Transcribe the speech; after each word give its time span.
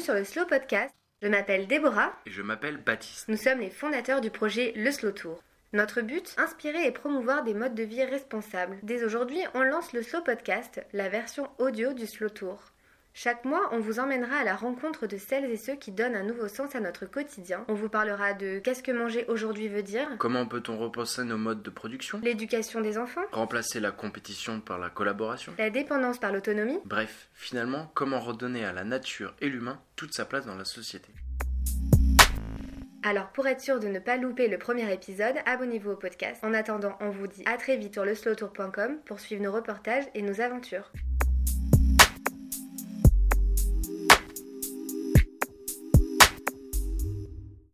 sur 0.00 0.14
le 0.14 0.24
Slow 0.24 0.44
Podcast. 0.44 0.94
Je 1.22 1.28
m'appelle 1.28 1.66
Déborah. 1.66 2.12
Et 2.26 2.30
je 2.30 2.42
m'appelle 2.42 2.76
Baptiste. 2.76 3.28
Nous 3.28 3.38
sommes 3.38 3.60
les 3.60 3.70
fondateurs 3.70 4.20
du 4.20 4.30
projet 4.30 4.74
Le 4.76 4.90
Slow 4.90 5.12
Tour. 5.12 5.42
Notre 5.72 6.02
but 6.02 6.34
Inspirer 6.36 6.86
et 6.86 6.90
promouvoir 6.90 7.44
des 7.44 7.54
modes 7.54 7.74
de 7.74 7.82
vie 7.82 8.04
responsables. 8.04 8.76
Dès 8.82 9.04
aujourd'hui, 9.04 9.40
on 9.54 9.62
lance 9.62 9.94
le 9.94 10.02
Slow 10.02 10.20
Podcast, 10.20 10.84
la 10.92 11.08
version 11.08 11.48
audio 11.58 11.94
du 11.94 12.06
Slow 12.06 12.28
Tour. 12.28 12.73
Chaque 13.16 13.44
mois, 13.44 13.68
on 13.70 13.78
vous 13.78 14.00
emmènera 14.00 14.38
à 14.38 14.44
la 14.44 14.56
rencontre 14.56 15.06
de 15.06 15.16
celles 15.18 15.44
et 15.44 15.56
ceux 15.56 15.76
qui 15.76 15.92
donnent 15.92 16.16
un 16.16 16.24
nouveau 16.24 16.48
sens 16.48 16.74
à 16.74 16.80
notre 16.80 17.06
quotidien. 17.06 17.64
On 17.68 17.74
vous 17.74 17.88
parlera 17.88 18.32
de 18.32 18.58
qu'est-ce 18.58 18.82
que 18.82 18.90
manger 18.90 19.24
aujourd'hui 19.28 19.68
veut 19.68 19.84
dire, 19.84 20.08
Comment 20.18 20.46
peut-on 20.46 20.76
repenser 20.76 21.22
nos 21.22 21.38
modes 21.38 21.62
de 21.62 21.70
production? 21.70 22.18
L'éducation 22.24 22.80
des 22.80 22.98
enfants, 22.98 23.20
Remplacer 23.30 23.78
la 23.78 23.92
compétition 23.92 24.60
par 24.60 24.80
la 24.80 24.90
collaboration 24.90 25.52
la 25.58 25.70
dépendance 25.70 26.18
par 26.18 26.32
l'autonomie, 26.32 26.80
Bref, 26.86 27.28
finalement, 27.34 27.88
comment 27.94 28.18
redonner 28.18 28.64
à 28.64 28.72
la 28.72 28.82
nature 28.82 29.32
et 29.40 29.48
l'humain 29.48 29.78
toute 29.94 30.12
sa 30.12 30.24
place 30.24 30.44
dans 30.44 30.56
la 30.56 30.64
société? 30.64 31.08
Alors 33.04 33.28
pour 33.28 33.46
être 33.46 33.60
sûr 33.60 33.78
de 33.78 33.86
ne 33.86 34.00
pas 34.00 34.16
louper 34.16 34.48
le 34.48 34.58
premier 34.58 34.92
épisode, 34.92 35.36
abonnez-vous 35.46 35.92
au 35.92 35.96
podcast. 35.96 36.42
En 36.42 36.52
attendant, 36.52 36.96
on 37.00 37.10
vous 37.10 37.28
dit 37.28 37.44
à 37.46 37.58
très 37.58 37.76
vite 37.76 37.92
sur 37.92 38.04
leslowtour.com 38.04 38.98
pour 39.06 39.20
suivre 39.20 39.42
nos 39.42 39.52
reportages 39.52 40.04
et 40.16 40.22
nos 40.22 40.40
aventures. 40.40 40.90